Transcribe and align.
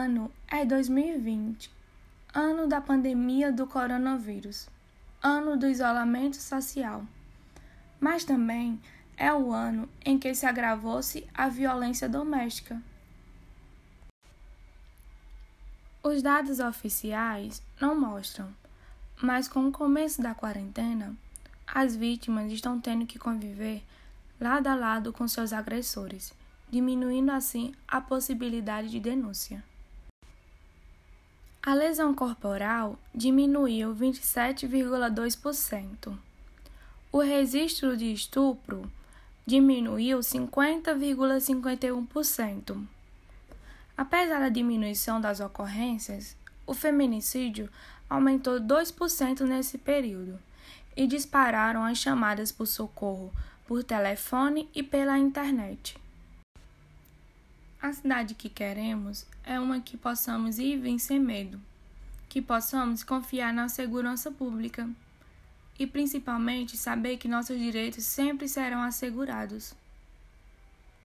ano 0.00 0.32
é 0.48 0.64
2020, 0.64 1.70
ano 2.32 2.66
da 2.66 2.80
pandemia 2.80 3.52
do 3.52 3.66
coronavírus, 3.66 4.66
ano 5.22 5.58
do 5.58 5.66
isolamento 5.66 6.36
social. 6.36 7.04
Mas 8.00 8.24
também 8.24 8.80
é 9.16 9.30
o 9.32 9.52
ano 9.52 9.86
em 10.02 10.18
que 10.18 10.34
se 10.34 10.46
agravou-se 10.46 11.26
a 11.34 11.48
violência 11.48 12.08
doméstica. 12.08 12.80
Os 16.02 16.22
dados 16.22 16.60
oficiais 16.60 17.62
não 17.78 17.94
mostram, 18.00 18.48
mas 19.20 19.48
com 19.48 19.68
o 19.68 19.72
começo 19.72 20.22
da 20.22 20.34
quarentena, 20.34 21.14
as 21.66 21.94
vítimas 21.94 22.50
estão 22.50 22.80
tendo 22.80 23.04
que 23.04 23.18
conviver 23.18 23.84
lado 24.40 24.66
a 24.66 24.74
lado 24.74 25.12
com 25.12 25.28
seus 25.28 25.52
agressores, 25.52 26.32
diminuindo 26.70 27.30
assim 27.30 27.74
a 27.86 28.00
possibilidade 28.00 28.88
de 28.88 28.98
denúncia. 28.98 29.62
A 31.62 31.74
lesão 31.74 32.14
corporal 32.14 32.98
diminuiu 33.14 33.94
27,2%. 33.94 36.16
O 37.12 37.18
registro 37.18 37.98
de 37.98 38.10
estupro 38.10 38.90
diminuiu 39.44 40.20
50,51%. 40.20 42.82
Apesar 43.94 44.40
da 44.40 44.48
diminuição 44.48 45.20
das 45.20 45.40
ocorrências, 45.40 46.34
o 46.66 46.72
feminicídio 46.72 47.68
aumentou 48.08 48.58
2% 48.58 49.42
nesse 49.42 49.76
período 49.76 50.38
e 50.96 51.06
dispararam 51.06 51.84
as 51.84 51.98
chamadas 51.98 52.50
por 52.50 52.66
socorro 52.66 53.30
por 53.66 53.84
telefone 53.84 54.66
e 54.74 54.82
pela 54.82 55.18
internet. 55.18 55.98
A 57.82 57.94
cidade 57.94 58.34
que 58.34 58.50
queremos 58.50 59.24
é 59.42 59.58
uma 59.58 59.80
que 59.80 59.96
possamos 59.96 60.58
ir 60.58 60.84
e 60.84 60.98
sem 60.98 61.18
medo, 61.18 61.58
que 62.28 62.42
possamos 62.42 63.02
confiar 63.02 63.54
na 63.54 63.70
segurança 63.70 64.30
pública 64.30 64.86
e 65.78 65.86
principalmente 65.86 66.76
saber 66.76 67.16
que 67.16 67.26
nossos 67.26 67.58
direitos 67.58 68.04
sempre 68.04 68.46
serão 68.46 68.82
assegurados. 68.82 69.74